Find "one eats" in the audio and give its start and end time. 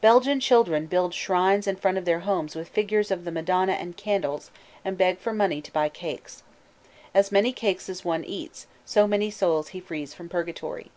8.04-8.66